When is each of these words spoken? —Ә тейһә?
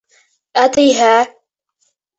—Ә 0.63 0.65
тейһә? 0.79 1.13